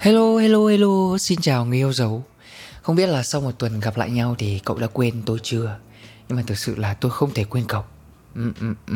[0.00, 2.24] Hello, hello, hello, xin chào người yêu dấu.
[2.82, 5.78] Không biết là sau một tuần gặp lại nhau thì cậu đã quên tôi chưa?
[6.28, 7.84] Nhưng mà thực sự là tôi không thể quên cậu.
[8.34, 8.94] Ừ, ừ, ừ.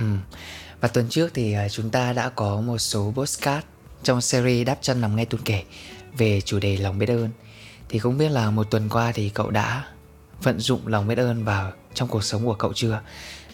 [0.81, 3.67] Và tuần trước thì à, chúng ta đã có một số postcard
[4.03, 5.63] Trong series đáp chân nằm ngay tuần kể
[6.19, 7.29] Về chủ đề lòng biết ơn.
[7.89, 9.85] Thì không biết là một tuần qua thì cậu đã
[10.43, 13.01] vận dụng lòng biết ơn vào trong cuộc sống của cậu chưa?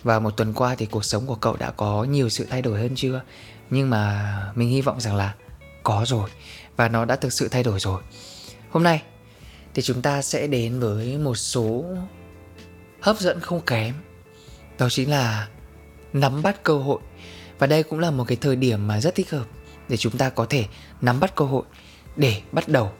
[0.02, 2.80] Và một tuần qua thì cuộc sống của cậu đã có nhiều sự thay đổi
[2.80, 3.22] hơn chưa?
[3.70, 5.34] Nhưng mà mình hy vọng rằng là
[5.82, 6.30] có rồi
[6.80, 8.02] và nó đã thực sự thay đổi rồi.
[8.70, 9.02] Hôm nay
[9.74, 11.84] thì chúng ta sẽ đến với một số
[13.00, 13.94] hấp dẫn không kém.
[14.78, 15.48] Đó chính là
[16.12, 17.00] nắm bắt cơ hội.
[17.58, 19.44] Và đây cũng là một cái thời điểm mà rất thích hợp
[19.88, 20.64] để chúng ta có thể
[21.00, 21.62] nắm bắt cơ hội
[22.16, 22.92] để bắt đầu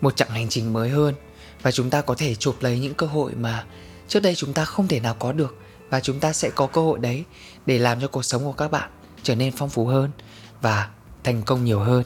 [0.00, 1.14] một chặng hành trình mới hơn
[1.62, 3.64] và chúng ta có thể chụp lấy những cơ hội mà
[4.08, 5.56] trước đây chúng ta không thể nào có được
[5.90, 7.24] và chúng ta sẽ có cơ hội đấy
[7.66, 8.90] để làm cho cuộc sống của các bạn
[9.22, 10.10] trở nên phong phú hơn
[10.60, 10.90] và
[11.24, 12.04] thành công nhiều hơn.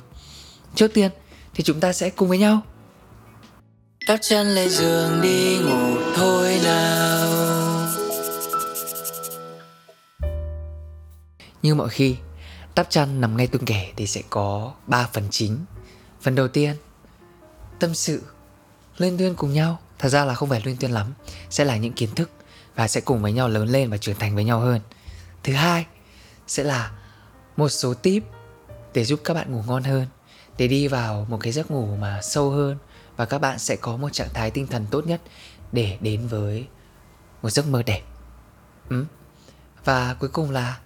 [0.75, 1.11] Trước tiên
[1.55, 2.61] thì chúng ta sẽ cùng với nhau.
[4.09, 7.89] Đắp chân lên giường đi ngủ thôi nào.
[11.63, 12.17] Như mọi khi
[12.75, 15.59] Đắp chăn nằm ngay tương kể thì sẽ có 3 phần chính.
[16.21, 16.77] Phần đầu tiên
[17.79, 18.23] Tâm sự
[18.99, 19.79] Lên tuyên cùng nhau.
[19.99, 21.13] Thật ra là không phải lên tuyên lắm
[21.51, 22.31] Sẽ là những kiến thức
[22.75, 24.81] Và sẽ cùng với nhau lớn lên và trưởng thành với nhau hơn.
[25.43, 25.87] Thứ hai
[26.47, 26.93] Sẽ là
[27.57, 28.25] một số tip
[28.95, 30.07] Để giúp các bạn ngủ ngon hơn
[30.63, 32.77] để đi vào một cái giấc ngủ mà sâu hơn
[33.17, 35.21] và các bạn sẽ có một trạng thái tinh thần tốt nhất
[35.73, 36.67] để đến với
[37.43, 38.03] một giấc mơ đẹp.
[38.89, 39.05] Ừ.
[39.85, 40.79] Và cuối cùng là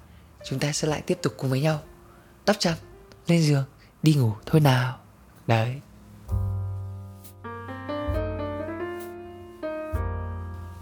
[0.45, 1.81] chúng ta sẽ lại tiếp tục cùng với nhau
[2.47, 2.75] đắp chăn,
[3.27, 3.65] lên giường,
[4.03, 4.99] đi ngủ thôi nào.
[5.47, 5.81] Đấy.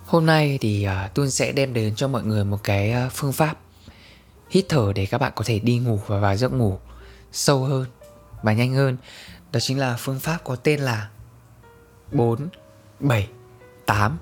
[0.06, 3.12] Hôm nay thì à, uh, Tuân sẽ đem đến cho mọi người một cái uh,
[3.12, 3.58] phương pháp
[4.50, 6.78] hít thở để các bạn có thể đi ngủ và vào giấc ngủ
[7.32, 7.86] sâu hơn
[8.44, 8.96] và nhanh hơn.
[9.52, 11.08] Đó chính là phương pháp có tên là
[12.12, 12.48] 4,
[13.00, 13.28] 7,
[13.86, 14.18] 8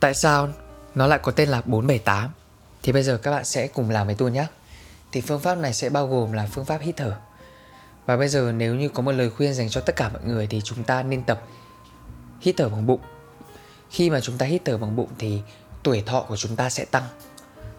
[0.00, 0.48] Tại sao
[0.94, 2.30] nó lại có tên là 4, 7, 8
[2.82, 4.46] Thì bây giờ các bạn sẽ cùng làm với tôi nhé.
[5.12, 7.16] Thì phương pháp này sẽ bao gồm là phương pháp hít thở.
[8.06, 10.46] Và bây giờ nếu như có một lời khuyên dành cho tất cả mọi người
[10.46, 11.42] Thì chúng ta nên tập
[12.40, 13.00] hít thở bằng bụng.
[13.90, 15.42] Khi mà chúng ta hít thở bằng bụng thì
[15.82, 17.04] tuổi thọ của chúng ta sẽ tăng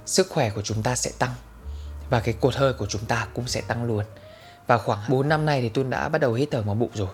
[0.06, 1.34] Sức khỏe của chúng ta sẽ tăng
[2.10, 4.06] Và cái cột hơi của chúng ta cũng sẽ tăng luôn
[4.70, 7.08] và khoảng 4 năm nay thì tôi đã bắt đầu hít thở bằng bụng rồi.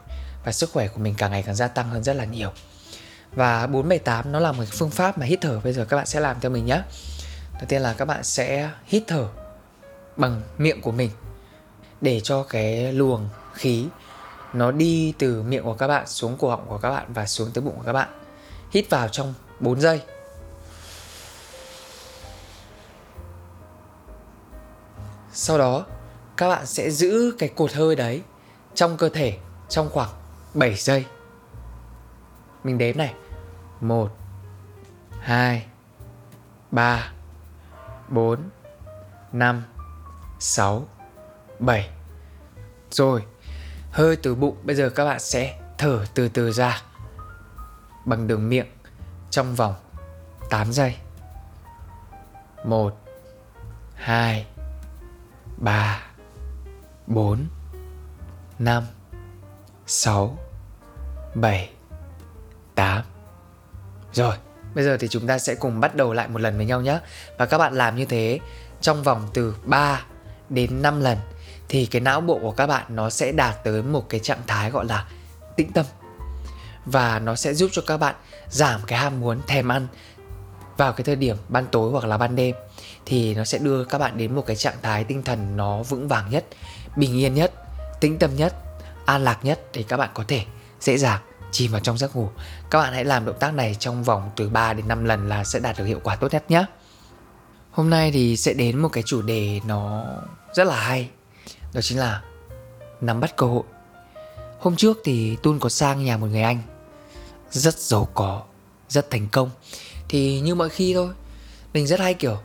[0.45, 2.51] Và sức khỏe của mình càng ngày càng gia tăng hơn rất là nhiều.
[3.31, 5.59] Và 478 nó là một phương pháp mà hít thở.
[5.63, 6.81] Bây giờ các bạn sẽ làm theo mình nhé.
[7.53, 9.27] Đầu tiên là các bạn sẽ hít thở
[10.17, 11.09] bằng miệng của mình
[12.01, 13.87] Để cho cái luồng khí
[14.53, 17.51] nó đi từ miệng của các bạn xuống cổ họng của các bạn và xuống
[17.53, 18.09] tới bụng của các bạn.
[18.71, 20.01] Hít vào trong 4 giây.
[25.33, 25.85] Sau đó
[26.37, 28.21] các bạn sẽ giữ cái cột hơi đấy
[28.73, 29.37] trong cơ thể
[29.69, 30.09] trong khoảng
[30.53, 31.05] 7 giây.
[32.63, 33.13] Mình đếm này.
[33.81, 34.17] 1
[35.19, 35.65] 2
[36.71, 37.11] 3
[38.09, 38.49] 4
[39.31, 39.63] 5
[40.39, 40.87] 6
[41.59, 41.89] 7
[42.91, 43.23] Rồi,
[43.91, 46.81] Hơi từ bụng, bây giờ các bạn sẽ thở từ từ ra
[48.05, 48.67] Bằng đường miệng
[49.29, 49.73] Trong vòng
[50.49, 50.95] 8 giây
[52.63, 52.97] 1
[53.95, 54.45] 2
[55.57, 56.14] 3
[57.07, 57.45] 4
[58.59, 58.83] 5
[59.87, 60.37] 6
[61.33, 61.69] 7
[62.75, 63.03] 8
[64.13, 64.35] Rồi,
[64.75, 66.99] bây giờ thì chúng ta sẽ cùng bắt đầu lại một lần với nhau nhé
[67.37, 68.39] Và các bạn làm như thế
[68.81, 70.05] trong vòng từ 3
[70.49, 71.17] đến 5 lần
[71.69, 74.71] Thì cái não bộ của các bạn nó sẽ đạt tới một cái trạng thái
[74.71, 75.05] gọi là
[75.55, 75.85] tĩnh tâm.
[76.85, 78.15] Và nó sẽ giúp cho các bạn
[78.49, 79.87] giảm cái ham muốn thèm ăn
[80.77, 82.55] vào cái thời điểm ban tối hoặc là ban đêm
[83.05, 86.07] thì nó sẽ đưa các bạn đến một cái trạng thái tinh thần nó vững
[86.07, 86.45] vàng nhất,
[86.95, 87.53] bình yên nhất,
[88.01, 88.55] tĩnh tâm nhất,
[89.05, 90.45] an lạc nhất để các bạn có thể
[90.79, 91.21] dễ dàng
[91.51, 92.29] chìm vào trong giấc ngủ.
[92.69, 95.43] Các bạn hãy làm động tác này trong vòng từ 3 đến 5 lần là
[95.43, 96.65] sẽ đạt được hiệu quả tốt nhất nhé
[97.75, 100.05] hôm nay thì sẽ đến một cái chủ đề nó
[100.53, 101.09] rất là hay,
[101.73, 102.21] đó chính là
[103.01, 103.63] nắm bắt cơ hội.
[104.59, 106.61] Hôm trước thì tun có sang nhà một người anh,
[107.51, 108.43] rất giàu có,
[108.89, 109.49] rất thành công.
[110.09, 111.09] Thì như mọi khi thôi,
[111.73, 112.37] mình rất hay, kiểu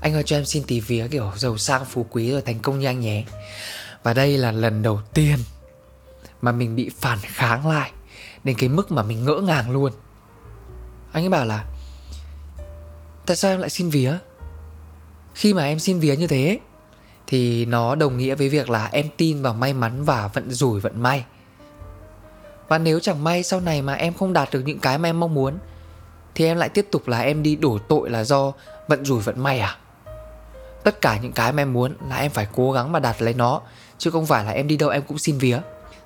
[0.00, 2.78] anh ơi, cho em xin tí vía kiểu giàu sang, phú quý rồi thành công
[2.78, 3.24] như anh nhé.
[4.02, 5.38] Và đây là lần đầu tiên
[6.42, 7.92] Mà mình bị phản kháng lại
[8.44, 9.92] Đến cái mức mà mình ngỡ ngàng luôn.
[11.12, 11.64] Anh ấy bảo là,
[13.26, 14.18] Tại sao em lại xin vía?
[15.34, 16.58] Khi mà em xin vía như thế,
[17.26, 20.80] Thì nó đồng nghĩa với việc là em tin vào may mắn và vận rủi
[20.80, 21.24] vận may.
[22.68, 25.20] Và nếu chẳng may sau này mà em không đạt được những cái mà em
[25.20, 25.58] mong muốn,
[26.34, 28.52] Thì em lại tiếp tục là em đi đổ tội là do
[28.88, 29.78] vận rủi vận may à?
[30.88, 33.34] Tất cả những cái mà em muốn là em phải cố gắng mà đạt lấy
[33.34, 33.60] nó,
[33.98, 35.60] chứ không phải là em đi đâu em cũng xin vía.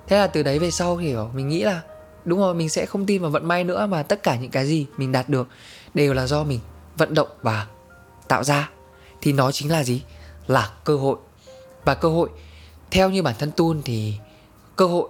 [0.07, 1.81] Thế là từ đấy về sau thì mình nghĩ là,
[2.25, 4.65] đúng rồi, mình sẽ không tin vào vận may nữa mà tất cả những cái
[4.65, 5.47] gì mình đạt được
[5.93, 6.59] đều là do mình
[6.97, 7.67] vận động và
[8.27, 8.69] tạo ra.
[9.21, 10.01] Thì nó chính là gì?
[10.47, 11.17] Là cơ hội.
[11.85, 12.29] Và cơ hội,
[12.91, 14.13] theo như bản thân Tun thì
[14.75, 15.09] cơ hội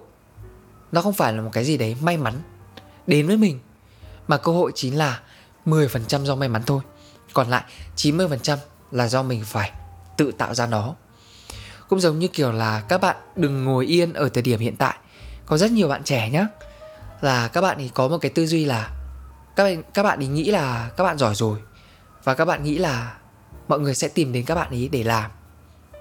[0.92, 2.34] nó không phải là một cái gì đấy may mắn
[3.08, 3.60] đến với mình,
[4.28, 5.20] mà cơ hội chính là
[5.66, 6.82] 10% do may mắn thôi.
[7.34, 7.64] Còn lại
[7.96, 8.58] 90%
[8.94, 9.72] là do mình phải
[10.18, 10.96] tự tạo ra nó.
[11.88, 14.96] Cũng giống như kiểu là các bạn đừng ngồi yên ở thời điểm hiện tại.
[15.46, 16.48] Có rất nhiều bạn trẻ nhá.
[17.22, 18.90] Là các bạn thì có một cái tư duy là
[19.56, 21.60] các bạn các bạn ấy nghĩ là các bạn giỏi rồi.
[22.24, 23.18] Và các bạn nghĩ là
[23.68, 25.32] mọi người sẽ tìm đến các bạn ấy để làm.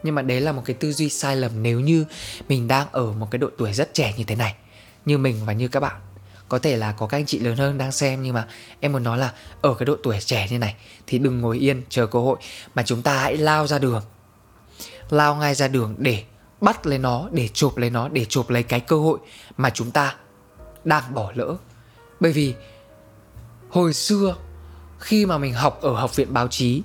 [0.03, 2.05] Nhưng mà đấy là một cái tư duy sai lầm nếu như
[2.49, 4.55] mình đang ở một cái độ tuổi rất trẻ như thế này.
[5.05, 6.01] Như mình và như các bạn
[6.53, 8.47] có thể là có các anh chị lớn hơn đang xem, nhưng mà
[8.81, 9.33] em muốn nói là
[9.63, 10.75] ở cái độ tuổi trẻ như này
[11.07, 12.37] thì đừng ngồi yên, chờ cơ hội.
[12.75, 14.03] Mà chúng ta hãy lao ra đường.
[15.11, 16.25] Lao ngay ra đường để
[16.61, 19.19] bắt lấy nó, để chụp lấy nó, để chụp lấy cái cơ hội
[19.57, 20.15] mà chúng ta
[20.85, 21.57] đang bỏ lỡ.
[22.21, 22.55] Bởi vì
[23.71, 24.37] hồi xưa
[24.99, 26.83] khi mà mình học ở học viện báo chí,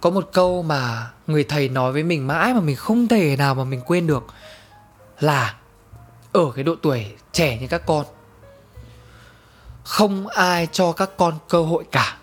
[0.00, 3.54] có một câu mà người thầy nói với mình mãi mà mình không thể nào
[3.54, 4.26] mà mình quên được
[5.20, 5.54] là
[6.32, 8.06] ở cái độ tuổi trẻ như các con
[9.84, 12.16] không ai cho các con cơ hội cả.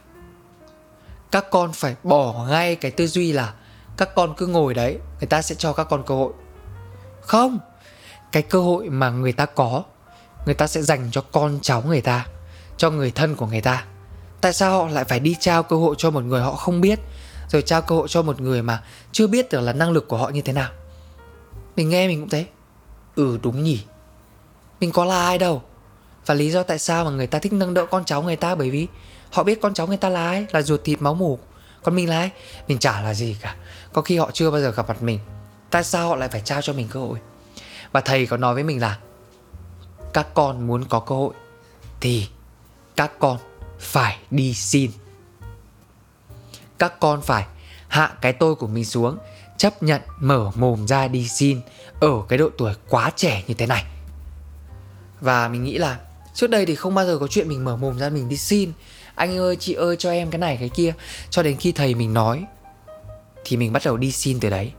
[1.32, 3.54] Các con phải bỏ ngay cái tư duy là
[3.98, 6.34] các con cứ ngồi đấy, người ta sẽ cho các con cơ hội.
[7.22, 7.60] Không,
[8.32, 9.84] cái cơ hội mà người ta có,
[10.46, 12.26] người ta sẽ dành cho con cháu người ta,
[12.78, 13.86] cho người thân của người ta.
[14.42, 17.00] Tại sao họ lại phải đi trao cơ hội cho một người họ không biết,
[17.50, 20.18] rồi trao cơ hội cho một người mà chưa biết được là năng lực của
[20.18, 20.70] họ như thế nào?
[21.76, 22.46] Mình nghe mình cũng thế.
[23.16, 23.84] Ừ đúng nhỉ.
[24.80, 25.62] Mình có là ai đâu
[26.25, 28.56] và lý do tại sao mà người ta thích nâng đỡ con cháu người ta?
[28.56, 28.88] Bởi vì
[29.31, 30.45] họ biết con cháu người ta là ai?
[30.51, 31.39] Là ruột thịt máu mủ.
[31.83, 32.31] Còn mình là ai?
[32.68, 33.56] Mình chả là gì cả.
[33.94, 35.19] Có khi họ chưa bao giờ gặp mặt mình.
[35.69, 37.19] Tại sao họ lại phải trao cho mình cơ hội?
[37.92, 38.98] Và thầy có nói với mình là,
[40.13, 41.33] các con muốn có cơ hội
[42.00, 42.27] thì
[42.95, 43.38] các con
[43.80, 44.92] phải đi xin.
[46.77, 47.45] Các con phải
[47.88, 49.18] hạ cái tôi của mình xuống,
[49.57, 51.62] chấp nhận mở mồm ra đi xin
[52.00, 53.86] ở cái độ tuổi quá trẻ như thế này.
[55.22, 56.00] Và mình nghĩ là
[56.39, 58.71] trước đây thì không bao giờ có chuyện mình mở mồm ra mình đi xin.
[59.15, 60.94] Anh ơi, chị ơi, cho em cái này, cái kia.
[61.30, 62.45] Cho đến khi thầy mình nói,
[63.45, 64.71] thì mình bắt đầu đi xin từ đấy.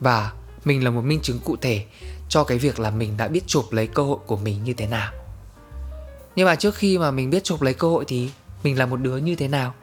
[0.00, 0.32] Và
[0.64, 1.84] mình là một minh chứng cụ thể
[2.28, 4.86] cho cái việc là mình đã biết chụp lấy cơ hội của mình như thế
[4.86, 5.12] nào.
[6.36, 8.30] Nhưng mà trước khi mà mình biết chụp lấy cơ hội thì
[8.62, 9.74] mình là một đứa như thế nào?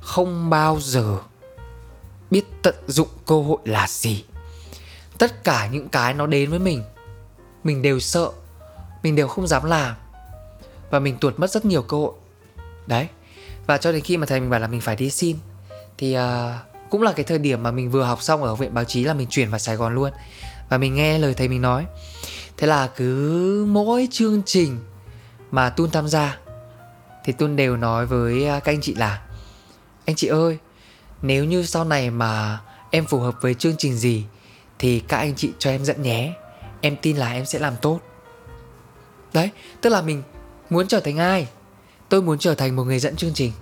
[0.00, 1.18] Không bao giờ
[2.30, 4.24] biết tận dụng cơ hội là gì.
[5.18, 6.82] Tất cả những cái nó đến với mình
[7.64, 8.30] mình đều sợ
[9.02, 9.94] mình đều không dám làm.
[10.90, 12.12] Và mình tuột mất rất nhiều cơ hội.
[12.86, 13.08] Đấy.
[13.66, 15.36] Và cho đến khi mà thầy mình bảo là mình phải đi xin
[15.98, 16.22] thì uh,
[16.90, 19.14] cũng là cái thời điểm mà mình vừa học xong ở viện báo chí là
[19.14, 20.10] mình chuyển vào sài gòn luôn.
[20.68, 21.86] Và mình nghe lời thầy mình nói.
[22.56, 24.78] Thế là cứ mỗi chương trình
[25.50, 26.38] mà tun tham gia
[27.24, 29.22] thì tun đều nói với à, các anh chị là
[30.04, 30.58] anh chị ơi
[31.22, 32.60] nếu như sau này mà
[32.90, 34.24] em phù hợp với chương trình gì
[34.78, 36.32] thì các anh chị cho em dẫn nhé.
[36.80, 38.00] Em tin là em sẽ làm tốt
[39.32, 40.22] đấy, tức là mình
[40.70, 41.48] muốn trở thành ai?
[42.08, 43.52] Tôi muốn trở thành một người dẫn chương trình.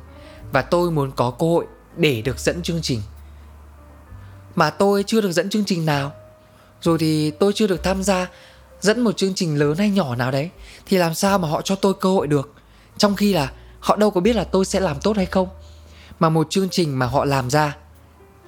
[0.53, 1.67] Và tôi muốn có cơ hội
[1.97, 3.03] để được dẫn chương trình.
[4.55, 6.13] Mà tôi chưa được dẫn chương trình nào.
[6.81, 8.29] Rồi thì tôi chưa được tham gia
[8.81, 10.51] dẫn một chương trình lớn hay nhỏ nào đấy.
[10.87, 12.53] Thì làm sao mà họ cho tôi cơ hội được?
[12.99, 15.49] Trong khi là họ đâu có biết là tôi sẽ làm tốt hay không.
[16.19, 17.77] Mà một chương trình mà họ làm ra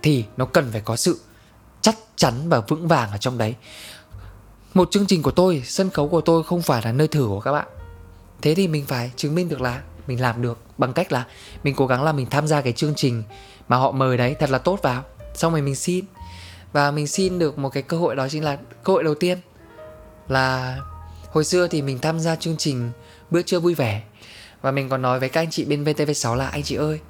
[0.02, 1.20] thì nó cần phải có sự
[1.80, 3.54] chắc chắn và vững vàng ở trong đấy
[4.74, 7.40] một chương trình của tôi, sân khấu của tôi không phải là nơi thử của
[7.40, 7.68] các bạn.
[8.42, 11.26] Thế thì mình phải chứng minh được là mình làm được, bằng cách là
[11.64, 13.22] mình cố gắng là mình tham gia cái chương trình
[13.68, 15.02] mà họ mời đấy, thật là tốt vào.
[15.34, 16.04] Xong rồi mình xin.
[16.72, 19.38] Và mình xin được một cái cơ hội đó chính là cơ hội đầu tiên
[20.28, 20.78] là
[21.32, 22.90] hồi xưa thì mình tham gia chương trình
[23.30, 24.02] bữa trưa vui vẻ.
[24.62, 27.00] Và mình còn nói với các anh chị bên VTV6 là, anh chị ơi,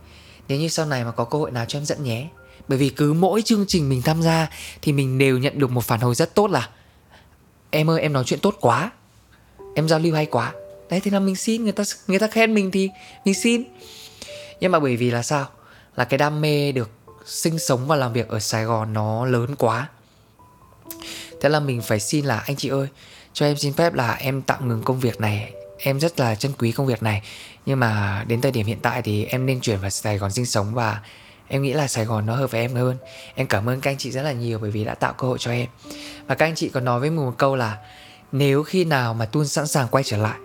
[0.48, 2.28] nếu như sau này mà có cơ hội nào cho em dẫn nhé.
[2.68, 4.50] Bởi vì cứ mỗi chương trình mình tham gia
[4.82, 6.68] thì mình đều nhận được một phản hồi rất tốt là
[7.70, 8.90] em ơi, em nói chuyện tốt quá.
[9.74, 10.52] Em giao lưu hay quá.
[10.90, 12.90] Đấy thì là mình xin, người ta người ta khen mình thì
[13.24, 13.64] mình xin.
[14.60, 15.46] Nhưng mà bởi vì là sao?
[15.96, 16.90] Là cái đam mê được
[17.26, 19.88] sinh sống và làm việc ở Sài Gòn nó lớn quá.
[21.40, 22.88] Thế là mình phải xin là, anh chị ơi,
[23.32, 25.52] cho em xin phép là em tạm ngừng công việc này.
[25.78, 27.22] Em rất là trân quý công việc này.
[27.66, 30.46] Nhưng mà đến thời điểm hiện tại thì em nên chuyển vào Sài Gòn sinh
[30.46, 31.00] sống và
[31.48, 32.96] em nghĩ là Sài Gòn nó hợp với em hơn.
[33.34, 35.38] Em cảm ơn các anh chị rất là nhiều bởi vì đã tạo cơ hội
[35.38, 35.66] cho em.
[36.26, 37.78] Và các anh chị còn nói với mình một câu là
[38.32, 40.38] nếu khi nào mà Tun sẵn sàng quay trở lại,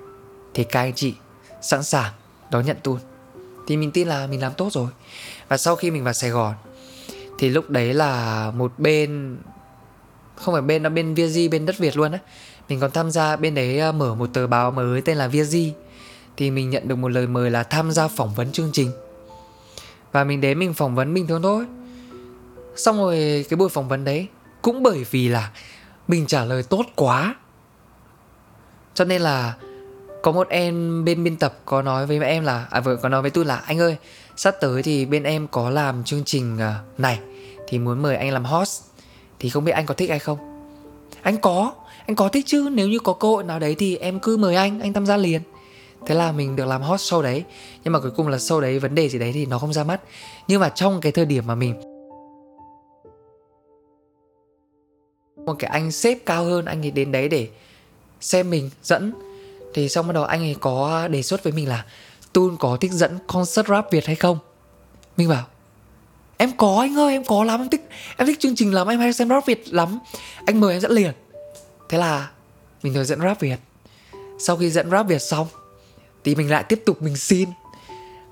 [0.54, 1.14] thì các anh chị
[1.62, 2.14] sẵn sàng
[2.52, 3.00] đón nhận Tun.
[3.68, 4.88] Thì mình tin là mình làm tốt rồi.
[5.48, 6.54] Và sau khi mình vào Sài Gòn,
[7.40, 9.38] thì lúc đấy là một bên,
[10.36, 12.20] không phải bên, nó bên Vietji bên đất Việt luôn á.
[12.70, 15.72] Mình còn tham gia, bên đấy ờ, mở một tờ báo mới tên là Vietji
[16.38, 18.92] thì mình nhận được một lời mời là tham gia phỏng vấn chương trình
[20.14, 21.66] và mình đến mình phỏng vấn bình thường thôi.
[22.76, 24.28] Xong rồi cái buổi phỏng vấn đấy
[24.62, 25.52] cũng bởi vì là
[26.08, 27.36] mình trả lời tốt quá.
[28.94, 29.54] Cho nên là
[30.24, 33.22] có một em bên biên tập có nói với em là à vừa có nói
[33.22, 33.98] với tôi là, anh ơi,
[34.36, 37.20] sắp tới thì bên em có làm chương trình à, này,
[37.68, 38.82] thì muốn mời anh làm host,
[39.40, 40.38] thì không biết anh có thích hay không?
[41.22, 41.74] Anh có
[42.06, 44.56] anh có thích chứ, nếu như có cơ hội nào đấy thì em cứ mời
[44.56, 45.42] anh anh tham gia liền
[46.06, 47.44] thế là mình được làm hot show đấy.
[47.84, 49.84] Nhưng mà cuối cùng là show đấy, vấn đề gì đấy thì nó không ra
[49.84, 50.02] mắt.
[50.48, 51.82] Nhưng mà trong cái thời điểm mà mình
[55.46, 57.48] một cái anh sếp cao hơn anh ấy đến đấy để
[58.22, 59.14] xem mình dẫn.
[59.74, 61.86] Thì xong bắt đầu anh ấy có đề xuất với mình là,
[62.34, 64.38] Tun có thích dẫn concert rap Việt hay không?
[65.18, 65.46] Mình bảo,
[66.38, 67.62] Em có anh ơi, em có lắm.
[67.62, 68.88] Em thích Em thích chương trình lắm.
[68.88, 70.00] Em hay xem rap Việt lắm.
[70.46, 71.12] Anh mời em dẫn liền.
[71.90, 72.32] Thế là
[72.84, 73.58] mình rồi dẫn rap Việt.
[74.40, 75.48] Sau khi dẫn rap Việt xong
[76.24, 77.50] thì mình lại tiếp tục mình xin.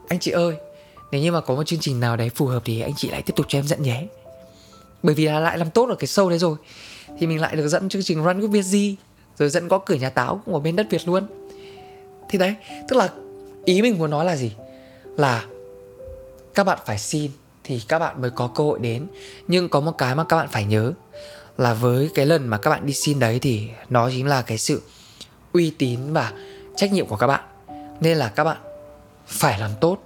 [0.07, 0.55] Anh chị ơi,
[1.11, 3.21] Nếu như mà có một chương trình nào đấy phù hợp Thì anh chị lại
[3.21, 4.07] tiếp tục cho em dẫn nhé.
[5.03, 6.57] Bởi vì là lại làm tốt ở cái show đấy rồi.
[7.19, 8.95] Thì mình lại được dẫn chương trình Run with gì
[9.39, 11.27] Rồi dẫn có cửa nhà táo cũng ở bên đất Việt luôn.
[12.29, 12.55] Thì đấy,
[12.89, 13.09] Tức là
[13.65, 14.51] ý mình muốn nói là gì?
[15.17, 15.45] Là
[16.53, 17.31] các bạn phải xin
[17.63, 19.07] thì các bạn mới có cơ hội đến.
[19.47, 20.93] Nhưng có một cái mà các bạn phải nhớ
[21.57, 24.57] là với cái lần mà các bạn đi xin đấy thì nó chính là cái
[24.57, 24.81] sự
[25.53, 26.31] uy tín và
[26.75, 27.41] trách nhiệm của các bạn
[28.01, 28.57] nên là các bạn
[29.27, 29.97] phải làm tốt.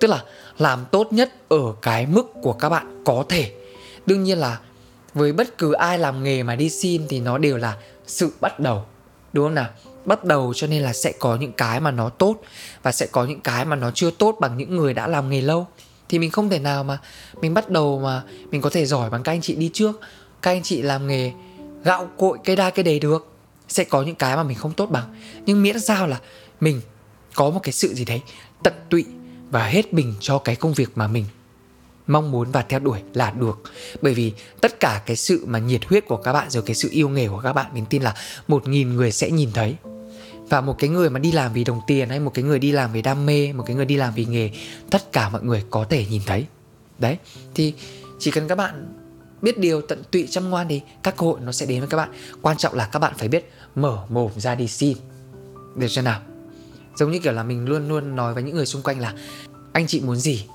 [0.00, 0.24] Tức là
[0.58, 3.52] làm tốt nhất ở cái mức của các bạn có thể.
[4.06, 4.58] Đương nhiên là
[5.14, 8.60] với bất cứ ai làm nghề mà đi xin thì nó đều là sự bắt
[8.60, 8.84] đầu,
[9.32, 9.68] đúng không nào?
[10.04, 12.36] Bắt đầu cho nên là sẽ có những cái mà nó tốt
[12.82, 15.40] và sẽ có những cái mà nó chưa tốt bằng những người đã làm nghề
[15.40, 15.66] lâu.
[16.08, 16.98] Thì mình không thể nào mà
[17.40, 20.00] mình bắt đầu mà mình có thể giỏi bằng các anh chị đi trước,
[20.42, 21.32] các anh chị làm nghề
[21.84, 23.28] gạo cội cây đa cây đề được.
[23.68, 25.14] Sẽ có những cái mà mình không tốt bằng.
[25.46, 26.20] Nhưng miễn sao là
[26.60, 26.80] mình
[27.34, 28.22] có một cái sự gì đấy
[28.62, 29.04] tận tụy
[29.50, 31.24] và hết mình cho cái công việc mà mình
[32.06, 33.62] mong muốn và theo đuổi là được.
[34.02, 36.88] Bởi vì tất cả cái sự mà nhiệt huyết của các bạn rồi cái sự
[36.92, 38.14] yêu nghề của các bạn, mình tin là
[38.48, 39.76] một nghìn người sẽ nhìn thấy.
[40.48, 42.72] Và một cái người mà đi làm vì đồng tiền hay một cái người đi
[42.72, 44.50] làm vì đam mê, một cái người đi làm vì nghề,
[44.90, 46.46] tất cả mọi người có thể nhìn thấy.
[46.98, 47.16] Đấy,
[47.54, 47.74] thì
[48.18, 48.94] chỉ cần các bạn
[49.42, 51.96] biết điều tận tụy chăm ngoan thì các cơ hội nó sẽ đến với các
[51.96, 52.12] bạn.
[52.42, 54.96] Quan trọng là các bạn phải biết mở mồm ra đi xin.
[55.76, 56.20] Được chưa nào?
[56.96, 59.14] Giống như kiểu là mình luôn luôn nói với những người xung quanh là,
[59.72, 60.46] anh chị muốn gì,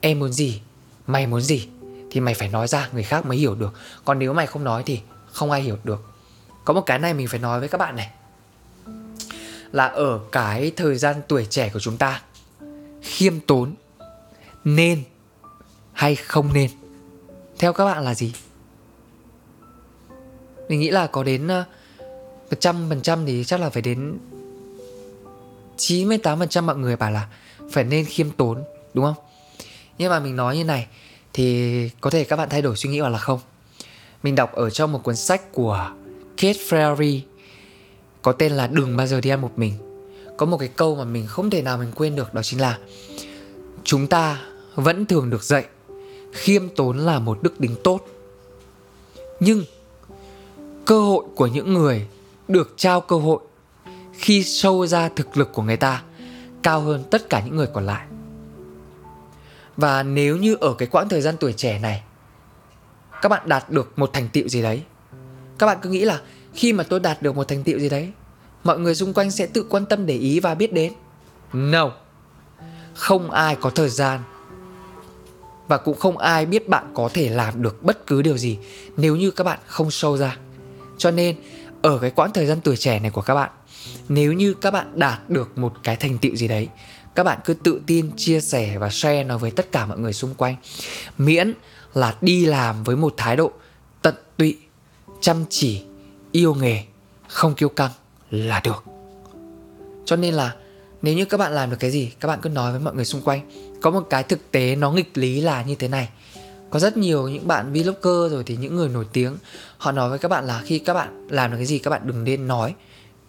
[0.00, 0.60] em muốn gì,
[1.06, 1.68] mày muốn gì
[2.10, 3.72] thì mày phải nói ra, người khác mới hiểu được.
[4.04, 5.00] Còn nếu mày không nói thì
[5.32, 6.04] không ai hiểu được.
[6.64, 8.10] Có một cái này mình phải nói với các bạn này.
[9.72, 12.22] Là ở cái thời gian tuổi trẻ của chúng ta,
[13.02, 13.74] khiêm tốn,
[14.64, 15.02] nên
[15.92, 16.70] hay không nên?
[17.58, 18.32] Theo các bạn là gì?
[20.68, 21.64] Mình nghĩ là có đến ờ,
[22.50, 24.18] một trăm phần trăm thì chắc là phải đến
[25.78, 27.28] 98% mọi người bảo là
[27.70, 28.64] phải nên khiêm tốn,
[28.94, 29.24] đúng không?
[29.98, 30.86] Nhưng mà mình nói như này
[31.32, 33.40] thì có thể các bạn thay đổi suy nghĩ hoặc là không.
[34.22, 35.90] Mình đọc ở trong một cuốn sách của
[36.36, 37.20] Kate Ferry
[38.22, 39.72] có tên là đừng bao giờ đi ăn một mình.
[40.36, 42.78] Có một cái câu mà mình không thể nào mình quên được, đó chính là
[43.84, 44.42] chúng ta
[44.74, 45.64] vẫn thường được dạy,
[46.32, 48.00] khiêm tốn là một đức tính tốt.
[49.40, 49.64] Nhưng
[50.84, 52.06] cơ hội của những người
[52.48, 53.38] được trao cơ hội
[54.18, 56.02] khi show ra thực lực của người ta,
[56.62, 58.06] cao hơn tất cả những người còn lại.
[59.76, 62.02] Và nếu như ở cái quãng thời gian tuổi trẻ này,
[63.22, 64.82] các bạn đạt được một thành tựu gì đấy,
[65.58, 66.20] các bạn cứ nghĩ là
[66.54, 68.12] khi mà tôi đạt được một thành tựu gì đấy,
[68.64, 70.92] mọi người xung quanh sẽ tự quan tâm để ý và biết đến.
[71.52, 71.90] No.
[72.94, 74.20] Không ai có thời gian
[75.68, 78.58] và cũng không ai biết bạn có thể làm được bất cứ điều gì
[78.96, 80.36] nếu như các bạn không show ra.
[80.98, 81.36] Cho nên,
[81.82, 83.50] ở cái quãng thời gian tuổi trẻ này của các bạn
[84.08, 86.68] nếu như các bạn đạt được một cái thành tựu gì đấy,
[87.14, 90.12] các bạn cứ tự tin, chia sẻ và share nó với tất cả mọi người
[90.12, 90.56] xung quanh.
[91.18, 91.52] Miễn
[91.94, 93.52] là đi làm với một thái độ
[94.02, 94.56] tận tụy,
[95.20, 95.82] chăm chỉ,
[96.32, 96.82] yêu nghề,
[97.28, 97.90] không kiêu căng
[98.30, 98.84] là được.
[100.04, 100.54] Cho nên là
[101.02, 103.04] nếu như các bạn làm được cái gì, các bạn cứ nói với mọi người
[103.04, 103.50] xung quanh.
[103.82, 106.08] Có một cái thực tế nó nghịch lý là như thế này.
[106.70, 109.36] Có rất nhiều những bạn vlogger rồi thì những người nổi tiếng,
[109.78, 112.00] họ nói với các bạn là khi các bạn làm được cái gì, các bạn
[112.04, 112.74] đừng nên nói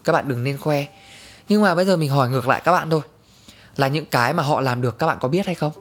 [0.05, 0.85] các bạn đừng nên khoe.
[1.49, 3.01] Nhưng mà bây giờ mình hỏi ngược lại các bạn thôi.
[3.77, 5.71] Là những cái mà họ làm được các bạn có biết hay không?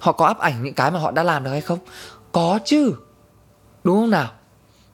[0.00, 1.78] Họ có áp ảnh những cái mà họ đã làm được hay không?
[2.32, 2.94] Có chứ.
[3.84, 4.30] Đúng không nào?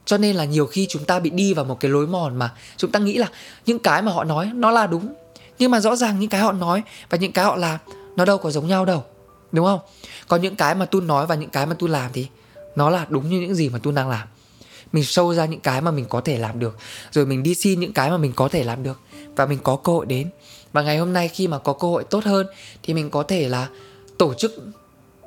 [0.04, 2.52] Cho nên là nhiều khi chúng ta bị đi vào một cái lối mòn mà
[2.76, 3.26] chúng ta nghĩ là
[3.66, 5.14] những cái mà họ nói nó là đúng.
[5.58, 7.78] Nhưng mà rõ ràng những cái họ nói và những cái họ làm
[8.16, 9.04] nó đâu có giống nhau đâu.
[9.52, 9.80] Đúng không?
[10.28, 12.28] Còn những cái mà tôi nói và những cái mà tôi làm thì
[12.76, 14.28] nó là đúng như những gì mà tôi đang làm
[14.92, 16.76] mình sâu ra những cái mà mình có thể làm được.
[17.12, 19.00] Rồi mình đi xin những cái mà mình có thể làm được.
[19.36, 20.30] Và mình có cơ hội đến.
[20.72, 22.46] Và ngày hôm nay khi mà có cơ hội tốt hơn,
[22.82, 23.68] thì mình có thể là
[24.18, 24.52] tổ chức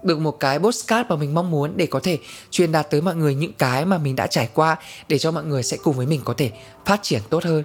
[0.04, 2.18] được một cái postcard mà mình mong muốn để có thể
[2.52, 5.44] truyền đạt tới mọi người những cái mà mình đã trải qua, để cho mọi
[5.44, 6.52] người sẽ cùng với mình có thể
[6.86, 7.64] phát triển tốt hơn.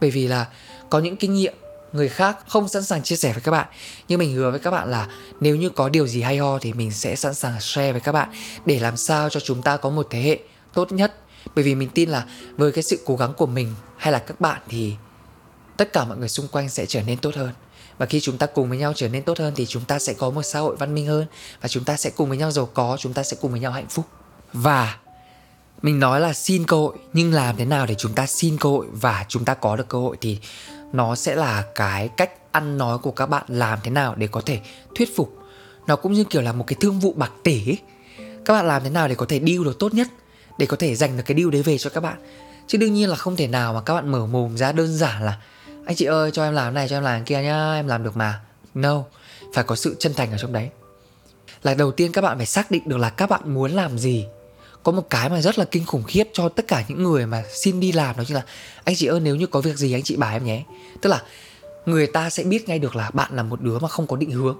[0.00, 0.46] Bởi vì là
[0.90, 1.54] có những kinh nghiệm
[1.92, 3.66] người khác không sẵn sàng chia sẻ với các bạn.
[4.08, 5.08] Nhưng mình hứa với các bạn là
[5.40, 8.12] nếu như có điều gì hay ho thì mình sẽ sẵn sàng share với các
[8.12, 8.28] bạn
[8.66, 10.38] để làm sao cho chúng ta có một thế hệ
[10.74, 11.14] tốt nhất
[11.54, 14.40] bởi vì mình tin là với cái sự cố gắng của mình hay là các
[14.40, 14.94] bạn thì
[15.76, 17.50] tất cả mọi người xung quanh sẽ trở nên tốt hơn.
[17.98, 20.12] Và khi chúng ta cùng với nhau trở nên tốt hơn thì chúng ta sẽ
[20.12, 21.26] có một xã hội văn minh hơn
[21.60, 23.72] và chúng ta sẽ cùng với nhau giàu có, chúng ta sẽ cùng với nhau
[23.72, 24.04] hạnh phúc.
[24.52, 24.96] Và
[25.82, 28.68] mình nói là xin cơ hội, nhưng làm thế nào để chúng ta xin cơ
[28.68, 30.38] hội và chúng ta có được cơ hội thì
[30.92, 34.40] nó sẽ là cái cách ăn nói của các bạn làm thế nào để có
[34.40, 34.60] thể
[34.94, 35.38] thuyết phục.
[35.86, 37.76] Nó cũng như kiểu là một cái thương vụ bạc tỷ
[38.44, 40.08] các bạn làm thế nào để có thể deal được tốt nhất?
[40.62, 42.16] Để có thể dành được cái deal đấy về cho các bạn.
[42.66, 45.22] Chứ đương nhiên là không thể nào mà các bạn mở mồm ra đơn giản
[45.22, 45.38] là,
[45.86, 48.16] anh chị ơi, cho em làm này, cho em làm kia nhá, em làm được
[48.16, 48.40] mà.
[48.74, 49.04] No,
[49.54, 50.68] phải có sự chân thành ở trong đấy.
[51.62, 54.26] Là đầu tiên các bạn phải xác định được là các bạn muốn làm gì.
[54.82, 57.44] Có một cái mà rất là kinh khủng khiếp cho tất cả những người mà
[57.54, 58.42] xin đi làm đó chính là,
[58.84, 60.64] anh chị ơi, nếu như có việc gì anh chị bảo em nhé.
[61.00, 61.22] Tức là
[61.86, 64.30] người ta sẽ biết ngay được là bạn là một đứa mà không có định
[64.30, 64.58] hướng.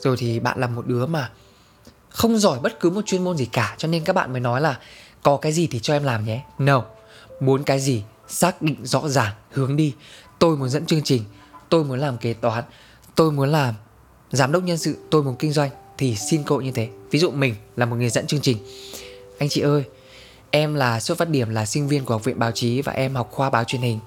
[0.00, 1.30] Rồi thì bạn là một đứa mà
[2.08, 4.60] không giỏi bất cứ một chuyên môn gì cả, cho nên các bạn mới nói
[4.60, 4.78] là
[5.22, 6.44] có cái gì thì cho em làm nhé.
[6.58, 6.84] No.
[7.40, 9.94] Muốn cái gì, xác định rõ ràng, hướng đi.
[10.38, 11.24] Tôi muốn dẫn chương trình.
[11.68, 12.64] Tôi muốn làm kế toán.
[13.14, 13.74] Tôi muốn làm
[14.30, 14.96] giám đốc nhân sự.
[15.10, 15.70] Tôi muốn kinh doanh.
[15.98, 16.88] Thì xin cậu như thế.
[17.10, 18.58] Ví dụ mình là một người dẫn chương trình.
[19.38, 19.84] Anh chị ơi,
[20.50, 23.14] em là xuất phát điểm là sinh viên của học viện báo chí và em
[23.14, 23.98] học khoa báo truyền hình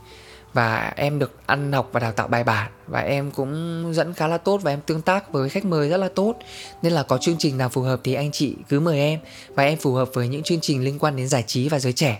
[0.55, 2.71] và em được ăn học và đào tạo bài bản.
[2.87, 5.97] Và em cũng dẫn khá là tốt và em tương tác với khách mời rất
[5.97, 6.35] là tốt.
[6.81, 9.19] Nên là có chương trình nào phù hợp thì anh chị cứ mời em.
[9.49, 11.93] Và em phù hợp với những chương trình liên quan đến giải trí và giới
[11.93, 12.19] trẻ.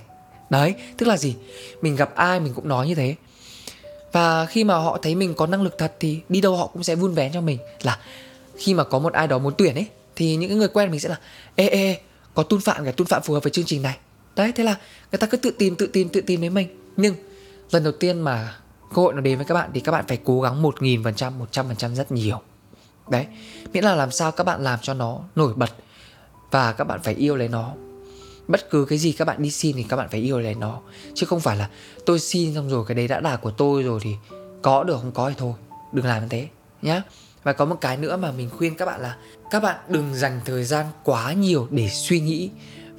[0.50, 1.36] Đấy, tức là gì?
[1.82, 3.16] Mình gặp ai mình cũng nói như thế.
[4.12, 6.84] Và khi mà họ thấy mình có năng lực thật thì đi đâu họ cũng
[6.84, 7.58] sẽ vun vén cho mình.
[7.82, 8.00] Là
[8.58, 11.10] khi mà có một ai đó muốn tuyển ấy, thì những người quen mình sẽ
[11.10, 11.20] là,
[11.56, 11.98] ê ê
[12.34, 13.98] có tuân phạm cả tuân phạm phù hợp với chương trình này.
[14.36, 14.76] Đấy, thế là
[15.12, 16.68] người ta cứ tự tìm tự tìm tự tìm đến mình.
[16.98, 17.16] Nhưng
[17.72, 18.56] lần đầu tiên mà
[18.96, 21.04] cơ hội nó đến với các bạn thì các bạn phải cố gắng một nghìn
[21.04, 22.42] phần trăm, một trăm phần trăm rất nhiều.
[23.10, 23.26] Đấy,
[23.74, 25.70] miễn là làm sao các bạn làm cho nó nổi bật
[26.52, 27.74] và các bạn phải yêu lấy nó.
[28.48, 30.80] Bất cứ cái gì các bạn đi xin thì các bạn phải yêu lấy nó.
[31.14, 31.70] Chứ không phải là
[32.06, 34.16] tôi xin xong rồi cái đấy đã là của tôi rồi thì
[34.62, 35.54] có được không có thì thôi,
[35.92, 36.48] đừng làm như thế
[36.82, 37.02] nhá.
[37.44, 39.18] Và có một cái nữa mà mình khuyên các bạn là
[39.52, 42.50] các bạn đừng dành thời gian quá nhiều để suy nghĩ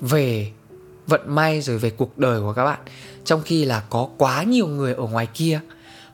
[0.00, 0.52] về
[1.06, 2.78] vận may rồi về cuộc đời của các bạn
[3.26, 5.60] trong khi là có quá nhiều người ở ngoài kia,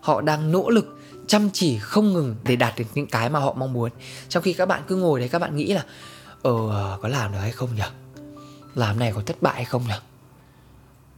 [0.00, 3.52] họ đang nỗ lực, chăm chỉ, không ngừng để đạt được những cái mà họ
[3.52, 3.90] mong muốn.
[4.28, 5.84] Trong khi các bạn cứ ngồi đấy, các bạn nghĩ là
[6.42, 7.82] ờ có làm được hay không nhỉ?
[8.74, 9.94] Làm này có thất bại hay không nhỉ?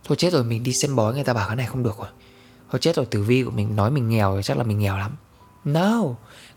[0.04, 2.08] Thôi chết rồi, mình đi xem bói, người ta bảo cái này không được rồi.
[2.70, 4.96] Thôi chết rồi, tử vi của mình nói mình nghèo rồi, chắc là mình nghèo
[4.96, 5.16] lắm.
[5.64, 6.02] No,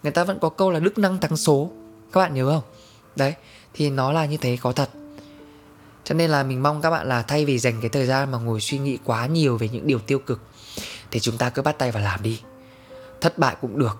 [0.03, 1.71] người ta vẫn có câu là đức năng thắng số.
[2.11, 2.63] Các bạn nhớ không?
[3.15, 3.33] Đấy,
[3.73, 4.89] thì nó là như thế, có thật
[6.07, 8.37] cho nên là mình mong các bạn là thay vì dành cái thời gian mà
[8.37, 10.41] ngồi suy nghĩ quá nhiều về những điều tiêu cực,
[11.11, 12.41] thì chúng ta cứ bắt tay vào làm đi.
[13.21, 13.97] Thất bại cũng được.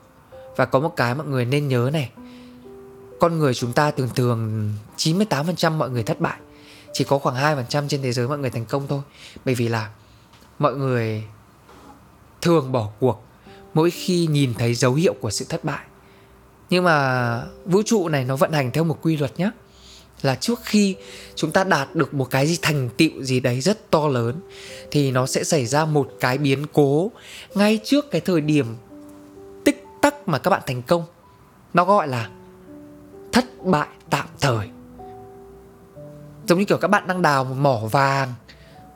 [0.56, 2.12] Và có một cái mọi người nên nhớ này,
[3.20, 6.40] con người chúng ta thường thường 98% mọi người thất bại,
[6.94, 9.02] chỉ có khoảng 2% trên thế giới mọi người thành công thôi.
[9.46, 9.90] Bởi vì là
[10.60, 11.24] mọi người
[12.42, 13.24] thường bỏ cuộc
[13.74, 15.86] mỗi khi nhìn thấy dấu hiệu của sự thất bại.
[16.70, 19.52] Nhưng mà vũ trụ này nó vận hành theo một quy luật nhé
[20.22, 20.96] là trước khi
[21.36, 24.36] chúng ta đạt được một cái gì thành tựu gì đấy rất to lớn,
[24.92, 27.12] thì nó sẽ xảy ra một cái biến cố
[27.56, 28.76] ngay trước cái thời điểm
[29.66, 31.04] tích tắc mà các bạn thành công.
[31.74, 32.30] Nó gọi là
[33.32, 34.68] thất bại tạm thời.
[36.48, 38.34] Giống như kiểu các bạn đang đào một mỏ vàng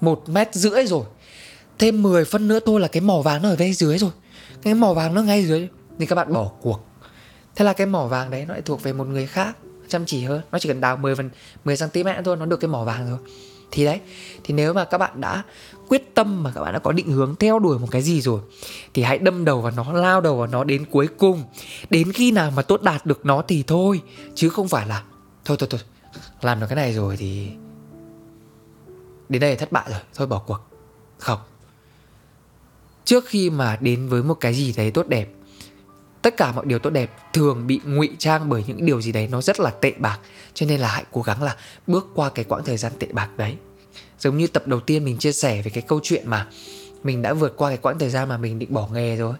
[0.01, 1.03] một mét rưỡi rồi,
[1.79, 4.11] thêm 10 phân nữa thôi là cái mỏ vàng nó ở bên dưới rồi.
[4.61, 5.67] Cái mỏ vàng nó ngay dưới
[5.99, 6.85] thì các bạn bỏ cuộc.
[7.55, 9.57] Thế là cái mỏ vàng đấy nó lại thuộc về một người khác
[9.91, 11.29] chăm chỉ hơn, nó chỉ cần đào 10 phần
[11.65, 13.19] 10 cm thôi, nó được cái mỏ vàng rồi.
[13.71, 13.99] Thì đấy,
[14.43, 15.43] thì nếu mà các bạn đã
[15.87, 18.41] quyết tâm mà các bạn đã có định hướng theo đuổi một cái gì rồi,
[18.93, 21.43] thì hãy đâm đầu vào nó, lao đầu vào nó đến cuối cùng.
[21.89, 24.01] Đến khi nào mà tốt đạt được nó thì thôi,
[24.35, 25.03] chứ không phải là,
[25.45, 25.81] thôi thôi thôi,
[26.41, 27.47] làm được cái này rồi thì
[29.29, 30.59] đến đây là thất bại rồi, thôi bỏ cuộc.
[31.17, 31.39] Không.
[33.05, 35.29] Trước khi mà đến với một cái gì đấy tốt đẹp
[36.21, 39.27] tất cả mọi điều tốt đẹp thường bị ngụy trang bởi những điều gì đấy
[39.31, 40.19] nó rất là tệ bạc.
[40.53, 41.55] Cho nên là hãy cố gắng là
[41.87, 43.55] bước qua cái quãng thời gian tệ bạc đấy.
[44.19, 46.47] Giống như tập đầu tiên mình chia sẻ về cái câu chuyện mà
[47.03, 49.33] mình đã vượt qua cái quãng thời gian mà mình định bỏ nghề rồi.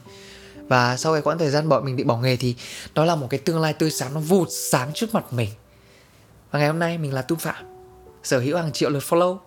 [0.67, 2.55] Và sau cái quãng thời gian bọn mình định bỏ nghề thì
[2.93, 5.49] đó là một cái tương lai tươi sáng, nó vụt sáng trước mặt mình.
[6.51, 7.65] Và ngày hôm nay mình là tu phạm,
[8.23, 9.37] sở hữu hàng triệu lượt follow.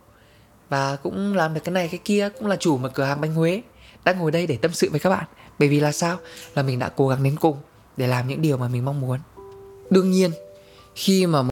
[0.69, 3.35] Và cũng làm được cái này cái kia, cũng là chủ một cửa hàng bánh
[3.35, 3.63] Huế,
[4.05, 5.25] đang ngồi đây để tâm sự với các bạn
[5.59, 6.19] bởi vì là sao?
[6.55, 7.57] Là mình đã cố gắng đến cùng
[7.97, 9.19] để làm những điều mà mình mong muốn.
[9.91, 10.31] Đương nhiên,
[10.95, 11.43] khi mà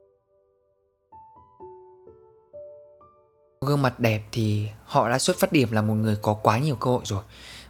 [3.66, 6.76] gương mặt đẹp thì họ đã xuất phát điểm là một người có quá nhiều
[6.76, 7.22] cơ hội rồi.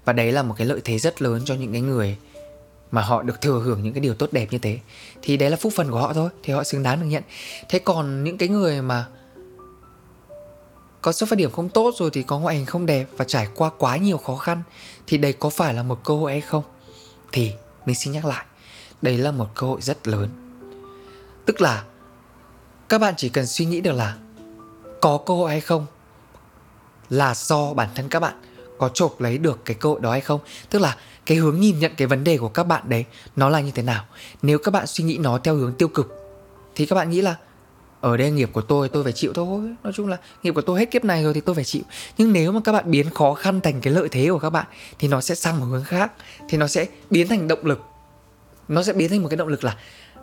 [0.04, 2.16] Và đấy là một cái lợi thế rất lớn cho những cái người
[2.90, 4.78] mà họ được thừa hưởng những cái điều tốt đẹp như thế.
[5.22, 7.22] Thì đấy là phúc phần của họ thôi, thì họ xứng đáng được nhận.
[7.68, 9.06] Thế còn những cái người mà
[11.02, 13.48] có xuất phát điểm không tốt rồi thì có ngoại hình không đẹp và trải
[13.54, 14.62] qua quá nhiều khó khăn
[15.06, 16.62] thì đây có phải là một cơ hội hay không?
[17.32, 17.52] Thì
[17.86, 18.44] mình xin nhắc lại,
[19.02, 20.28] đây là một cơ hội rất lớn.
[21.46, 21.84] Tức là
[22.88, 24.16] các bạn chỉ cần suy nghĩ được là
[25.00, 25.86] có cơ hội hay không
[27.10, 28.34] là do bản thân các bạn
[28.78, 30.40] có chộp lấy được cái cơ hội đó hay không.
[30.70, 33.04] Tức là cái hướng nhìn nhận cái vấn đề của các bạn đấy
[33.36, 34.04] nó là như thế nào.
[34.42, 36.14] Nếu các bạn suy nghĩ nó theo hướng tiêu cực
[36.74, 37.36] thì các bạn nghĩ là
[38.02, 39.60] Ờ, ở đây nghiệp của tôi tôi phải chịu thôi.
[39.82, 41.82] Nói chung là nghiệp của tôi hết kiếp này rồi thì tôi phải chịu.
[42.18, 44.66] Nhưng nếu mà các bạn biến khó khăn thành cái lợi thế của các bạn
[44.98, 46.12] thì nó sẽ sang một hướng khác,
[46.48, 47.80] thì nó sẽ biến thành động lực.
[48.68, 49.76] Nó sẽ biến thành một cái động lực là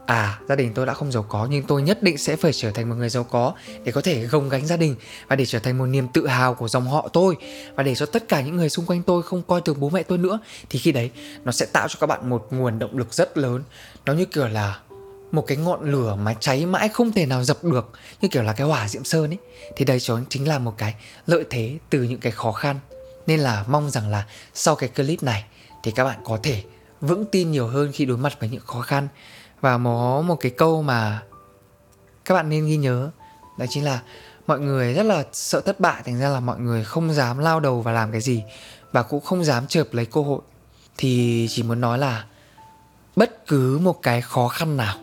[0.05, 2.71] à gia đình tôi đã không giàu có nhưng tôi nhất định sẽ phải trở
[2.71, 4.95] thành một người giàu có để có thể gồng gánh gia đình
[5.27, 7.37] và để trở thành một niềm tự hào của dòng họ tôi
[7.75, 10.03] và để cho tất cả những người xung quanh tôi không coi thường bố mẹ
[10.03, 10.39] tôi nữa.
[10.69, 11.11] Thì khi đấy,
[11.43, 13.63] nó sẽ tạo cho các bạn một nguồn động lực rất lớn.
[14.05, 14.79] Nó như kiểu là
[15.31, 18.53] một cái ngọn lửa mà cháy mãi không thể nào dập được, như kiểu là
[18.53, 19.37] cái hỏa diệm sơn ấy.
[19.75, 20.95] Thì đây cho chính là một cái
[21.27, 22.79] lợi thế từ những cái khó khăn.
[23.27, 25.45] Nên là mong rằng là sau cái clip này
[25.83, 26.63] thì các bạn có thể
[27.01, 29.07] vững tin nhiều hơn khi đối mặt với những khó khăn.
[29.61, 31.21] Và có một cái câu mà
[32.25, 33.09] các bạn nên ghi nhớ,
[33.57, 34.01] đó chính là
[34.47, 37.59] mọi người rất là sợ thất bại, thành ra là mọi người không dám lao
[37.59, 38.43] đầu và làm cái gì
[38.91, 40.39] và cũng không dám chợp lấy cơ hội.
[40.97, 42.25] Thì chỉ muốn nói là
[43.15, 44.97] bất cứ một cái khó khăn nào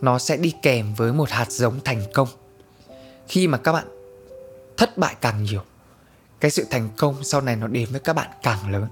[0.00, 2.28] nó sẽ đi kèm với một hạt giống thành công.
[3.28, 3.86] Khi mà các bạn
[4.76, 5.60] thất bại càng nhiều,
[6.40, 8.86] cái sự thành công sau này nó đến với các bạn càng lớn.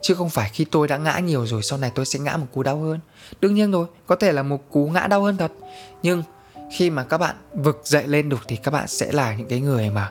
[0.00, 2.46] Chứ không phải khi tôi đã ngã nhiều rồi sau này tôi sẽ ngã một
[2.52, 3.00] cú đau hơn.
[3.40, 5.52] Đương nhiên rồi, có thể là một cú ngã đau hơn thật.
[6.02, 6.22] Nhưng
[6.76, 9.60] khi mà các bạn vực dậy lên được thì các bạn sẽ là những cái
[9.60, 10.10] người mà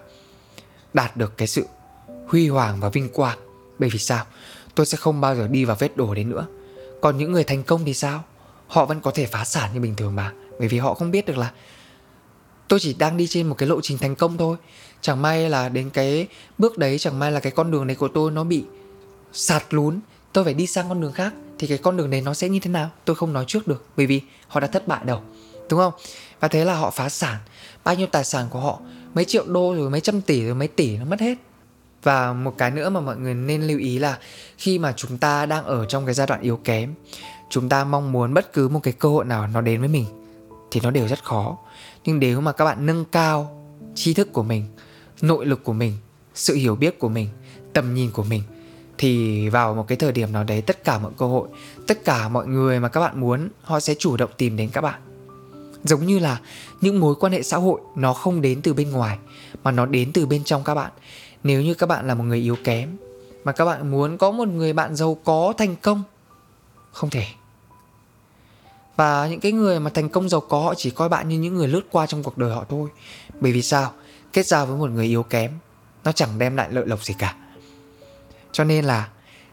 [0.94, 1.66] đạt được cái sự
[2.28, 3.38] huy hoàng và vinh quang.
[3.80, 4.26] Bởi vì sao?
[4.76, 6.48] Tôi sẽ không bao giờ đi vào vết đổ đấy nữa.
[7.02, 8.24] Còn những người thành công thì sao?
[8.68, 10.32] Họ vẫn có thể phá sản như bình thường mà.
[10.60, 11.52] Bởi vì họ không biết được là
[12.68, 14.58] tôi chỉ đang đi trên một cái lộ trình thành công thôi.
[15.02, 18.08] Chẳng may là đến cái bước đấy, chẳng may là cái con đường đấy của
[18.08, 18.64] tôi nó bị
[19.34, 20.00] sạt lún,
[20.34, 22.60] tôi phải đi sang con đường khác, thì cái con đường đấy nó sẽ như
[22.60, 22.90] thế nào?
[23.06, 25.22] Tôi không nói trước được, bởi vì họ đã thất bại đâu.
[25.70, 25.94] Đúng không?
[26.40, 27.38] Và thế là họ phá sản.
[27.84, 28.80] Bao nhiêu tài sản của họ?
[29.14, 31.38] Mấy triệu đô rồi, mấy trăm tỷ rồi, mấy tỷ nó mất hết.
[32.04, 34.18] Và một cái nữa mà mọi người nên lưu ý là
[34.58, 36.94] khi mà chúng ta đang ở trong cái giai đoạn yếu kém
[37.50, 40.06] chúng ta mong muốn bất cứ một cái cơ hội nào nó đến với mình
[40.72, 41.58] thì nó đều rất khó.
[42.04, 44.66] Nhưng nếu mà các bạn nâng cao tri thức của mình,
[45.22, 45.94] nội lực của mình,
[46.34, 47.28] sự hiểu biết của mình,
[47.74, 48.42] tầm nhìn của mình
[48.98, 51.48] thì vào một cái thời điểm nào đấy tất cả mọi cơ hội,
[51.88, 54.82] tất cả mọi người mà các bạn muốn, họ sẽ chủ động tìm đến các
[54.82, 55.02] bạn.
[55.84, 56.40] Giống như là
[56.82, 59.18] những mối quan hệ xã hội nó không đến từ bên ngoài,
[59.64, 60.92] mà nó đến từ bên trong các bạn.
[61.44, 62.98] Nếu như các bạn là một người yếu kém,
[63.44, 66.04] mà các bạn muốn có một người bạn giàu có, thành công
[66.96, 67.26] không thể.
[68.96, 71.56] Và những cái người mà thành công giàu có, họ chỉ coi bạn như những
[71.56, 72.90] người lướt qua trong cuộc đời họ thôi.
[73.40, 73.92] Bởi vì sao?
[74.34, 75.52] Kết giao với một người yếu kém,
[76.04, 77.36] nó chẳng đem lại lợi lộc gì cả.
[78.52, 79.10] Cho nên là,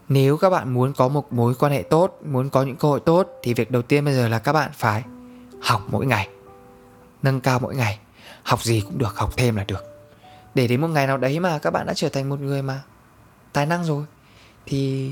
[0.09, 2.99] nếu các bạn muốn có một mối quan hệ tốt, muốn có những cơ hội
[2.99, 5.03] tốt, thì việc đầu tiên bây giờ là các bạn phải
[5.61, 6.29] học mỗi ngày.
[7.21, 7.99] Nâng cao mỗi ngày.
[8.43, 9.85] Học gì cũng được, học thêm là được.
[10.55, 12.81] Để đến một ngày nào đấy mà các bạn đã trở thành một người mà
[13.53, 14.05] tài năng rồi,
[14.65, 15.11] thì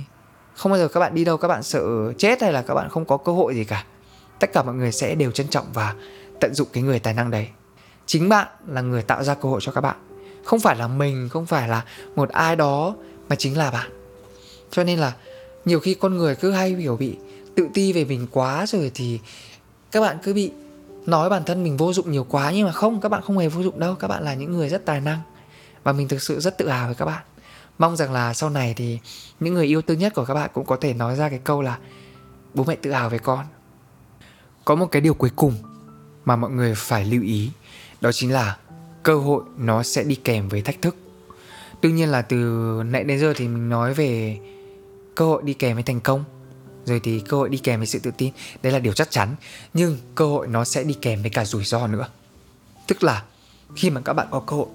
[0.61, 2.89] không bao giờ các bạn đi đâu, các bạn sợ chết hay là các bạn
[2.89, 3.85] không có cơ hội gì cả.
[4.39, 5.95] Tất cả mọi người sẽ đều trân trọng và
[6.39, 7.47] tận dụng cái người tài năng đấy.
[8.05, 9.95] Chính bạn là người tạo ra cơ hội cho các bạn.
[10.43, 11.83] Không phải là mình, không phải là
[12.15, 12.95] một ai đó,
[13.29, 13.91] mà chính là bạn.
[14.71, 15.13] Cho nên là
[15.65, 17.15] nhiều khi con người cứ hay hiểu bị
[17.55, 19.19] tự ti về mình quá rồi thì
[19.91, 20.51] các bạn cứ bị
[21.05, 22.51] nói bản thân mình vô dụng nhiều quá.
[22.51, 23.95] Nhưng mà không, các bạn không hề vô dụng đâu.
[23.95, 25.19] Các bạn là những người rất tài năng
[25.83, 27.23] và mình thực sự rất tự hào với các bạn
[27.81, 28.99] mong rằng là sau này thì
[29.39, 31.61] những người yêu thương nhất của các bạn cũng có thể nói ra cái câu
[31.61, 31.79] là
[32.53, 33.45] bố mẹ tự hào về con.
[34.65, 35.53] Có một cái điều cuối cùng
[36.25, 37.51] mà mọi người phải lưu ý,
[38.01, 38.57] đó chính là
[39.03, 40.95] cơ hội nó sẽ đi kèm với thách thức.
[41.81, 42.37] Tuy nhiên là từ
[42.85, 44.39] nãy đến giờ thì mình nói về
[45.15, 46.23] cơ hội đi kèm với thành công,
[46.85, 49.35] rồi thì cơ hội đi kèm với sự tự tin đấy là điều chắc chắn,
[49.73, 52.07] nhưng cơ hội nó sẽ đi kèm với cả rủi ro nữa.
[52.87, 53.23] Tức là
[53.75, 54.67] khi mà các bạn có cơ hội,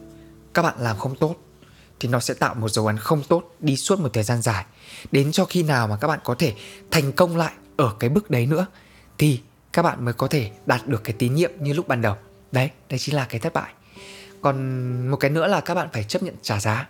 [0.55, 1.37] các bạn làm không tốt
[2.01, 4.65] thì nó sẽ tạo một dấu ấn không tốt đi suốt một thời gian dài.
[5.13, 6.55] Đến cho khi nào mà các bạn có thể
[6.91, 8.67] thành công lại ở cái bước đấy nữa,
[9.19, 9.41] thì
[9.73, 12.15] các bạn mới có thể đạt được cái tín nhiệm như lúc ban đầu.
[12.53, 13.73] Đấy đấy chính là cái thất bại.
[14.41, 16.89] Còn một cái nữa là các bạn phải chấp nhận trả giá.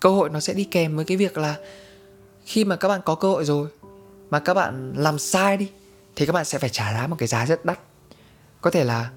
[0.00, 1.56] Cơ hội nó sẽ đi kèm với cái việc là
[2.44, 3.68] khi mà các bạn có cơ hội rồi
[4.30, 5.70] mà các bạn làm sai đi,
[6.16, 7.78] thì các bạn sẽ phải trả giá một cái giá rất đắt.
[8.60, 9.10] Có thể là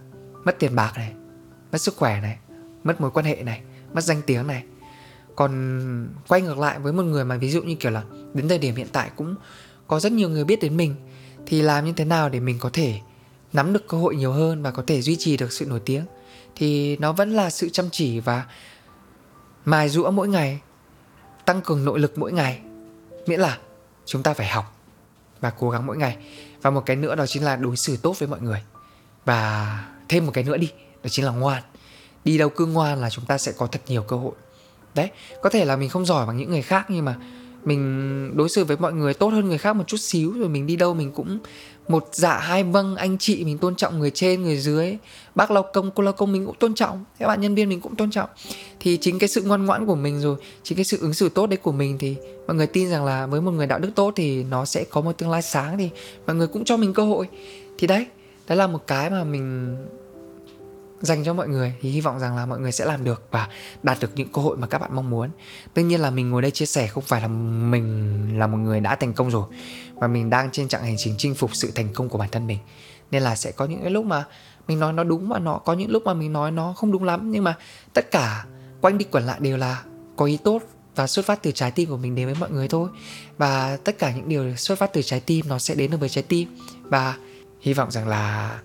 [0.46, 1.14] mất tiền bạc này,
[1.72, 2.38] mất sức khỏe này,
[2.84, 3.62] mất mối quan hệ này,
[3.94, 4.64] mất danh tiếng này
[5.40, 8.58] còn quay ngược lại với một người mà ví dụ như kiểu là đến thời
[8.58, 9.36] điểm hiện tại cũng
[9.88, 10.96] có rất nhiều người biết đến mình,
[11.46, 13.00] thì làm như thế nào để mình có thể
[13.54, 16.06] nắm được cơ hội nhiều hơn và có thể duy trì được sự nổi tiếng?
[16.56, 18.46] Thì nó vẫn là sự chăm chỉ và
[19.66, 20.60] mài rũa mỗi ngày,
[21.46, 22.60] tăng cường nội lực mỗi ngày.
[23.28, 23.58] Miễn là
[24.06, 24.76] chúng ta phải học
[25.40, 26.18] và cố gắng mỗi ngày.
[26.62, 28.64] Và một cái nữa đó chính là đối xử tốt với mọi người.
[29.26, 30.72] Và thêm một cái nữa đi,
[31.04, 31.64] đó chính là ngoan.
[32.26, 34.34] Đi đâu cứ ngoan là chúng ta sẽ có thật nhiều cơ hội
[34.96, 35.10] đấy,
[35.42, 37.16] có thể là mình không giỏi bằng những người khác nhưng mà
[37.64, 40.68] mình đối xử với mọi người tốt hơn người khác một chút xíu, rồi mình
[40.68, 41.40] đi đâu mình cũng
[41.88, 44.98] một dạ hai vâng anh chị mình tôn trọng người trên, người dưới,
[45.36, 47.82] bác lao công, cô lao công mình cũng tôn trọng, các bạn nhân viên mình
[47.82, 48.30] cũng tôn trọng.
[48.80, 51.48] Thì chính cái sự ngoan ngoãn của mình rồi, chính cái sự ứng xử tốt
[51.48, 52.16] đấy của mình thì
[52.48, 55.02] mọi người tin rằng là với một người đạo đức tốt thì nó sẽ có
[55.02, 55.90] một tương lai sáng thì
[56.28, 57.28] mọi người cũng cho mình cơ hội.
[57.78, 58.08] Thì đấy
[58.48, 59.76] đấy là một cái mà mình
[61.02, 61.74] dành cho mọi người.
[61.82, 63.48] Thì hy vọng rằng là mọi người sẽ làm được và
[63.84, 65.30] đạt được những cơ hội mà các bạn mong muốn.
[65.74, 68.80] Tất nhiên là mình ngồi đây chia sẻ không phải là mình là một người
[68.80, 69.48] đã thành công rồi,
[69.96, 72.48] mà mình đang trên chặng hành trình chinh phục sự thành công của bản thân
[72.48, 72.58] mình.
[73.12, 74.26] Nên là sẽ có những cái lúc mà
[74.68, 77.04] mình nói nó đúng và nó, có những lúc mà mình nói nó không đúng
[77.04, 77.32] lắm.
[77.32, 77.58] Nhưng mà
[77.94, 78.46] tất cả
[78.82, 79.84] quanh đi quẩn lại đều là
[80.16, 80.62] có ý tốt
[80.96, 82.90] và xuất phát từ trái tim của mình đến với mọi người thôi.
[83.38, 86.10] Và tất cả những điều xuất phát từ trái tim nó sẽ đến được với
[86.10, 86.58] trái tim.
[86.84, 87.18] Và
[87.62, 88.60] hy vọng rằng là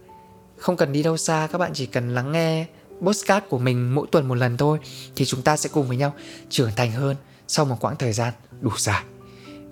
[0.64, 2.66] không cần đi đâu xa, các bạn chỉ cần lắng nghe
[3.02, 4.78] postcard của mình mỗi tuần một lần thôi,
[5.16, 6.14] thì chúng ta sẽ cùng với nhau
[6.50, 7.16] trưởng thành hơn
[7.48, 9.02] sau một quãng thời gian đủ dài.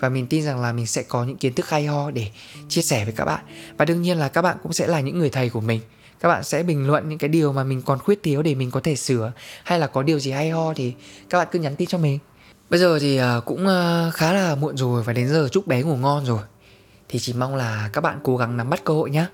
[0.01, 2.27] Và mình tin rằng là mình sẽ có những kiến thức hay ho để
[2.69, 3.45] chia sẻ với các bạn.
[3.77, 5.81] Và đương nhiên là các bạn cũng sẽ là những người thầy của mình.
[6.21, 8.71] Các bạn sẽ bình luận những cái điều mà mình còn khuyết thiếu để mình
[8.71, 9.33] có thể sửa,
[9.65, 10.95] hay là có điều gì hay ho thì
[11.31, 12.19] các bạn cứ nhắn tin cho mình.
[12.71, 15.83] Bây giờ thì à, cũng à, khá là muộn rồi và đến giờ chúc bé
[15.83, 16.43] ngủ ngon rồi.
[17.09, 19.27] Thì chỉ mong là các bạn cố gắng nắm bắt cơ hội nhé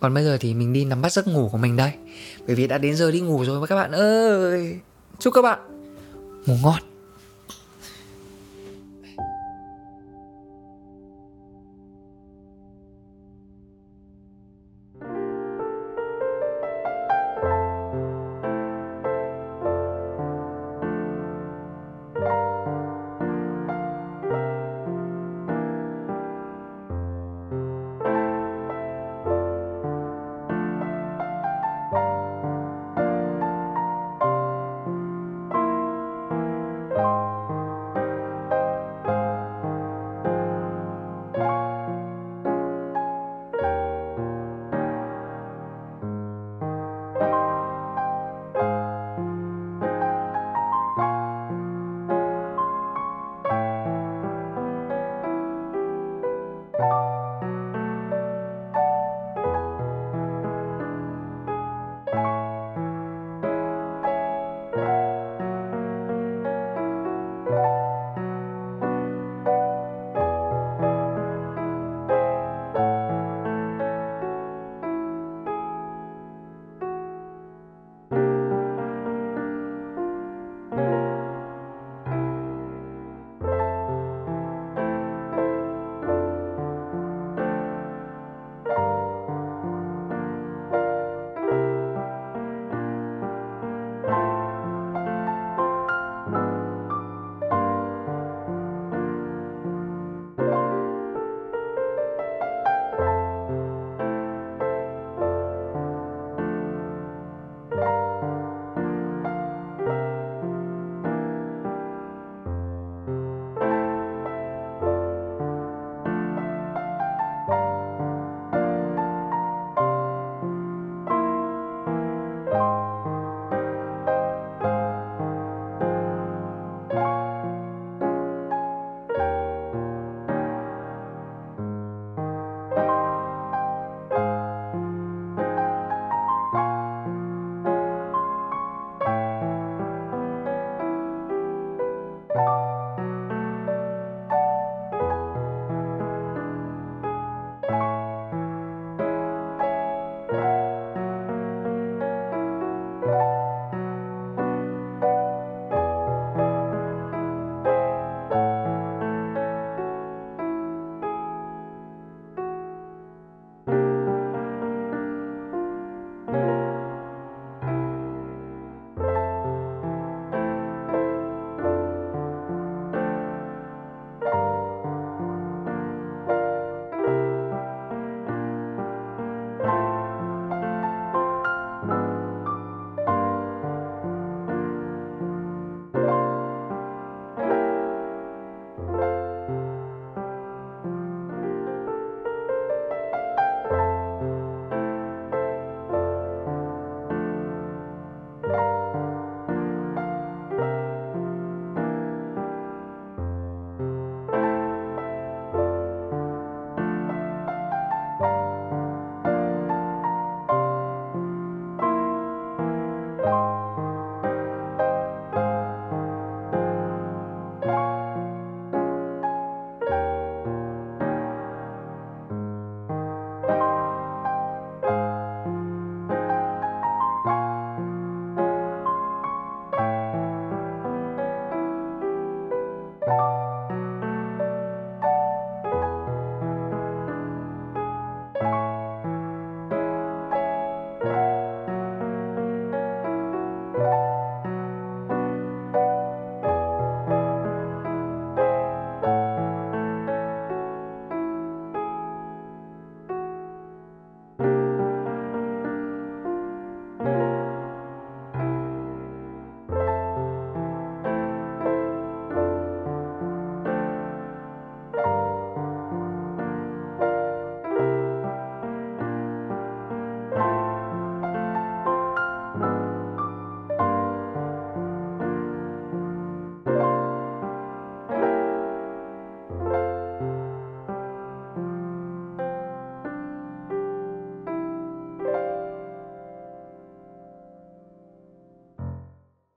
[0.00, 1.92] còn bây giờ thì mình đi nắm bắt giấc ngủ của mình đây.
[2.46, 4.78] Bởi vì đã đến giờ đi ngủ rồi các bạn ơi.
[5.18, 5.58] Chúc các bạn
[6.46, 6.82] ngủ ngon.